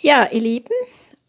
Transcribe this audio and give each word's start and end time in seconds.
Ja, 0.00 0.30
ihr 0.30 0.40
Lieben, 0.40 0.74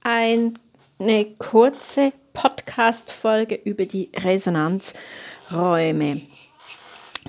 eine 0.04 1.26
kurze 1.40 2.14
Podcast-Folge 2.34 3.56
über 3.56 3.88
die 3.88 4.12
Resonanzräume. 4.16 6.22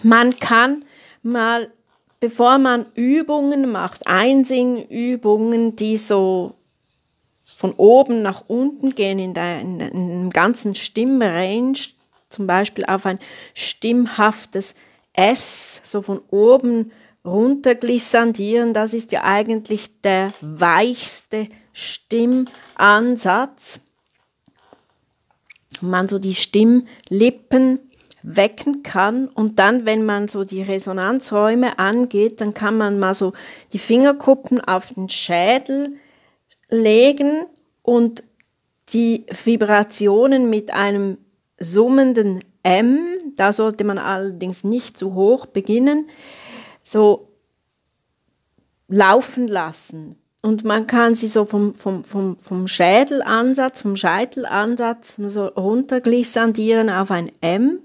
Man 0.02 0.38
kann 0.38 0.84
mal, 1.22 1.72
bevor 2.20 2.58
man 2.58 2.84
Übungen 2.94 3.72
macht, 3.72 4.06
Einsingübungen, 4.06 5.76
die 5.76 5.96
so 5.96 6.56
von 7.46 7.72
oben 7.72 8.20
nach 8.20 8.44
unten 8.46 8.94
gehen 8.94 9.18
in, 9.18 9.32
der, 9.32 9.62
ganzen 10.28 10.74
Stimmrange, 10.74 11.78
zum 12.28 12.46
Beispiel 12.46 12.84
auf 12.84 13.06
ein 13.06 13.18
stimmhaftes 13.54 14.74
S, 15.14 15.80
so 15.84 16.02
von 16.02 16.20
oben 16.28 16.92
runterglissandieren, 17.24 18.72
das 18.72 18.94
ist 18.94 19.12
ja 19.12 19.24
eigentlich 19.24 19.90
der 20.02 20.32
weichste 20.40 21.48
Stimmansatz. 21.72 23.80
Man 25.80 26.08
so 26.08 26.18
die 26.18 26.34
Stimmlippen 26.34 27.78
wecken 28.22 28.82
kann 28.82 29.28
und 29.28 29.58
dann, 29.58 29.86
wenn 29.86 30.04
man 30.04 30.28
so 30.28 30.44
die 30.44 30.62
Resonanzräume 30.62 31.78
angeht, 31.78 32.40
dann 32.40 32.54
kann 32.54 32.76
man 32.76 32.98
mal 32.98 33.14
so 33.14 33.32
die 33.72 33.78
Fingerkuppen 33.78 34.60
auf 34.60 34.92
den 34.92 35.08
Schädel 35.08 35.96
legen 36.68 37.46
und 37.82 38.22
die 38.92 39.26
Vibrationen 39.44 40.50
mit 40.50 40.72
einem 40.72 41.18
summenden 41.58 42.44
M, 42.62 42.98
da 43.36 43.52
sollte 43.52 43.84
man 43.84 43.98
allerdings 43.98 44.64
nicht 44.64 44.98
zu 44.98 45.14
hoch 45.14 45.46
beginnen, 45.46 46.08
so 46.90 47.28
laufen 48.88 49.46
lassen. 49.46 50.16
Und 50.42 50.64
man 50.64 50.86
kann 50.86 51.14
sie 51.14 51.28
so 51.28 51.44
vom, 51.44 51.74
vom, 51.74 52.04
vom, 52.04 52.38
vom 52.38 52.66
Schädelansatz, 52.66 53.82
vom 53.82 53.96
Scheitelansatz 53.96 55.16
so 55.18 55.46
runterglissandieren 55.46 56.88
auf 56.88 57.10
ein 57.10 57.30
M 57.42 57.80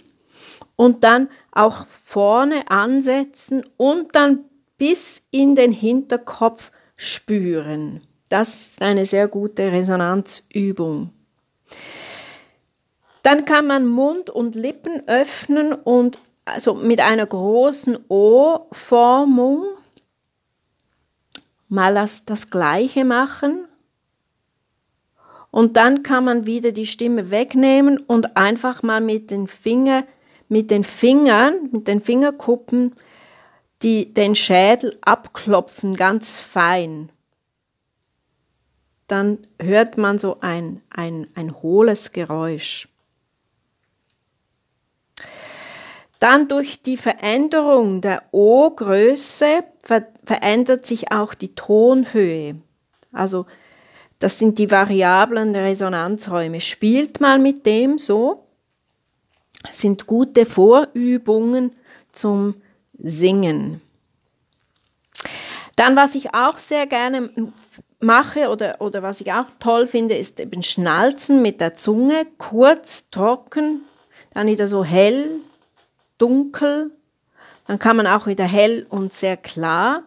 und 0.78 1.03
dann 1.03 1.30
auch 1.52 1.86
vorne 1.88 2.70
ansetzen 2.72 3.66
und 3.78 4.16
dann 4.16 4.45
bis 4.78 5.22
in 5.31 5.56
den 5.56 5.72
Hinterkopf 5.72 6.72
spüren. 6.95 8.02
Das 8.30 8.56
ist 8.56 8.81
eine 8.81 9.06
sehr 9.06 9.28
gute 9.28 9.72
Resonanzübung. 9.72 11.12
Dann 13.22 13.45
kann 13.45 13.67
man 13.67 13.86
Mund 13.86 14.30
und 14.30 14.56
Lippen 14.56 15.08
öffnen 15.08 15.73
und 15.73 16.19
also 16.45 16.75
mit 16.75 16.99
einer 17.01 17.25
großen 17.25 17.97
O-Formung 18.07 19.65
mal 21.67 21.95
das, 21.95 22.23
das 22.25 22.49
gleiche 22.49 23.03
machen. 23.03 23.67
Und 25.49 25.77
dann 25.77 26.03
kann 26.03 26.25
man 26.25 26.45
wieder 26.45 26.71
die 26.71 26.85
Stimme 26.85 27.31
wegnehmen 27.31 27.97
und 27.97 28.38
einfach 28.38 28.83
mal 28.83 29.01
mit 29.01 29.31
den 29.31 29.47
Finger, 29.47 30.05
mit 30.47 30.69
den 30.69 30.83
Fingern, 30.83 31.69
mit 31.71 31.88
den 31.88 32.01
Fingerkuppen 32.01 32.95
die, 33.81 34.13
den 34.13 34.35
Schädel 34.35 34.97
abklopfen, 35.01 35.95
ganz 35.95 36.38
fein. 36.38 37.11
Dann 39.07 39.39
hört 39.61 39.97
man 39.97 40.17
so 40.17 40.39
ein, 40.41 40.81
ein, 40.89 41.27
ein 41.35 41.61
hohles 41.61 42.11
Geräusch. 42.11 42.88
Dann 46.26 46.48
durch 46.48 46.81
die 46.81 46.98
Veränderung 46.98 48.02
der 48.02 48.23
O-Größe 48.31 49.64
ver 49.84 50.08
verändert 50.23 50.88
sich 50.88 51.12
auch 51.12 51.36
die 51.36 51.54
Tonhöhe. 51.54 52.56
Also 53.12 53.45
das 54.18 54.40
sind 54.40 54.58
die 54.58 54.72
variablen 54.72 55.56
Resonanzräume. 55.56 56.62
Spielt 56.62 57.22
mal 57.22 57.38
mit 57.38 57.68
dem 57.68 58.00
so, 58.00 58.48
sind 59.70 60.08
gute 60.08 60.47
Vorübungen 60.47 61.75
zum 62.12 62.56
Singen. 62.97 63.81
Dann, 65.75 65.96
was 65.96 66.16
ich 66.16 66.34
auch 66.34 66.58
sehr 66.58 66.88
gerne 66.88 67.30
mache 68.00 68.50
oder, 68.50 68.81
oder 68.81 69.03
was 69.03 69.22
ich 69.22 69.31
auch 69.31 69.46
toll 69.59 69.85
finde, 69.85 70.18
ist 70.18 70.40
eben 70.40 70.64
Schnalzen 70.64 71.44
mit 71.44 71.62
der 71.62 71.75
Zunge, 71.75 72.25
kurz, 72.40 73.12
trocken, 73.12 73.84
dann 74.34 74.47
wieder 74.47 74.68
so 74.68 74.84
hell, 74.84 75.41
dunkel, 76.18 76.92
dann 77.68 77.80
kann 77.80 77.98
man 77.98 78.08
auch 78.08 78.28
wieder 78.28 78.46
hell 78.46 78.86
und 78.90 79.14
sehr 79.14 79.38
klar. 79.38 80.03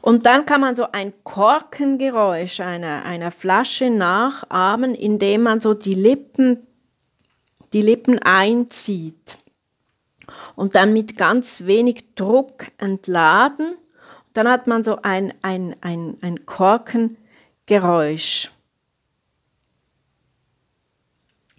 Und 0.00 0.26
dann 0.26 0.46
kann 0.46 0.60
man 0.60 0.76
so 0.76 0.86
ein 0.92 1.12
Korkengeräusch 1.24 2.60
einer, 2.60 3.04
einer 3.04 3.30
Flasche 3.30 3.90
nachahmen, 3.90 4.94
indem 4.94 5.42
man 5.42 5.60
so 5.60 5.74
die 5.74 5.94
Lippen, 5.94 6.66
die 7.72 7.82
Lippen 7.82 8.18
einzieht 8.20 9.36
und 10.54 10.74
dann 10.74 10.92
mit 10.92 11.16
ganz 11.16 11.66
wenig 11.66 12.14
Druck 12.14 12.66
entladen. 12.78 13.76
Dann 14.32 14.48
hat 14.48 14.66
man 14.66 14.84
so 14.84 15.00
ein, 15.02 15.34
ein, 15.42 15.76
ein, 15.80 16.16
ein 16.20 16.46
Korkengeräusch. 16.46 18.50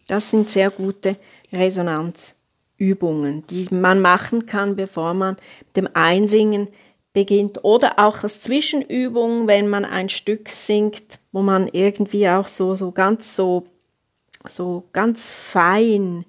Das 0.09 0.31
sind 0.31 0.49
sehr 0.49 0.71
gute 0.71 1.17
Resonanzübungen, 1.53 3.45
die 3.45 3.67
man 3.69 4.01
machen 4.01 4.47
kann, 4.47 4.75
bevor 4.75 5.13
man 5.13 5.37
mit 5.67 5.77
dem 5.77 5.87
Einsingen 5.93 6.67
beginnt. 7.13 7.63
Oder 7.63 7.99
auch 7.99 8.23
als 8.23 8.41
Zwischenübung, 8.41 9.45
wenn 9.47 9.69
man 9.69 9.85
ein 9.85 10.09
Stück 10.09 10.49
singt, 10.49 11.19
wo 11.31 11.43
man 11.43 11.67
irgendwie 11.67 12.27
auch 12.27 12.47
so, 12.47 12.73
so 12.73 12.91
ganz 12.91 13.35
so, 13.35 13.67
so 14.47 14.85
ganz 14.93 15.29
fein, 15.29 16.25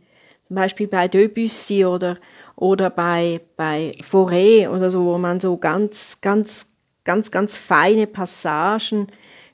zum 0.47 0.56
Beispiel 0.56 0.86
bei 0.86 1.08
Debussy 1.08 1.86
oder, 1.86 2.18
oder 2.56 2.91
bei, 2.91 3.41
bei 3.56 3.97
Fauré 4.02 4.68
oder 4.68 4.91
so, 4.91 5.06
wo 5.06 5.16
man 5.16 5.41
so 5.41 5.56
ganz, 5.56 6.20
ganz, 6.20 6.66
ganz, 7.04 7.30
ganz 7.30 7.56
feine 7.56 8.06
Passagen 8.06 9.06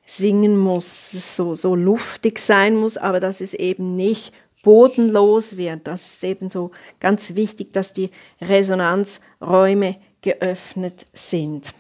singen 0.07 0.57
muss, 0.57 1.11
so, 1.11 1.55
so 1.55 1.75
luftig 1.75 2.39
sein 2.39 2.77
muss, 2.77 2.97
aber 2.97 3.21
dass 3.21 3.41
es 3.41 3.53
eben 3.53 3.97
nicht 3.97 4.33
bodenlos 4.63 5.57
wird. 5.57 5.87
Das 5.87 6.07
ist 6.07 6.25
eben 6.25 6.49
so 6.49 6.71
ganz 6.99 7.35
wichtig, 7.35 7.73
dass 7.73 7.93
die 7.93 8.11
Resonanzräume 8.41 9.97
geöffnet 10.23 11.07
sind. 11.13 11.75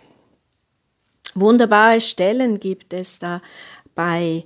Wunderbare 1.34 2.00
Stellen 2.00 2.60
gibt 2.60 2.92
es 2.92 3.18
da 3.18 3.42
bei, 3.94 4.44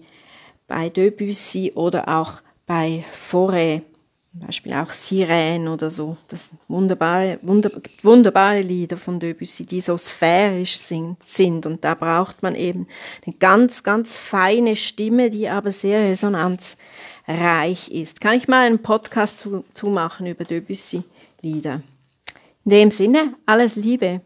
bei 0.67 0.89
Debussy 0.89 1.73
oder 1.75 2.09
auch 2.09 2.41
bei 2.67 3.05
Fauré. 3.31 3.83
Zum 4.33 4.47
Beispiel 4.47 4.73
auch 4.75 4.93
Sirene 4.93 5.73
oder 5.73 5.91
so. 5.91 6.17
Das 6.29 6.47
sind 6.47 6.61
wunderbare, 6.69 7.41
wunder, 7.43 7.73
wunderbare 8.03 8.61
Lieder 8.61 8.97
von 8.97 9.19
Debussy, 9.19 9.67
die 9.67 9.81
so 9.81 9.97
sphärisch 9.97 10.79
sind, 10.79 11.17
sind. 11.27 11.67
Und 11.67 11.85
da 11.85 11.95
braucht 11.95 12.41
man 12.41 12.55
eben 12.55 12.87
eine 13.27 13.35
ganz, 13.35 13.83
ganz 13.83 14.17
feine 14.17 14.77
Stimme, 14.77 15.31
die 15.31 15.49
aber 15.49 15.73
sehr 15.73 16.03
resonanzreich 16.03 17.89
ist. 17.91 18.21
Kann 18.21 18.37
ich 18.37 18.47
mal 18.47 18.67
einen 18.67 18.83
Podcast 18.83 19.41
zu, 19.41 19.65
zu 19.75 19.89
machen 19.89 20.29
über 20.29 20.45
Debussy-Lieder? 20.45 21.83
In 22.65 22.71
dem 22.71 22.91
Sinne, 22.93 23.35
alles 23.47 23.75
Liebe. 23.75 24.21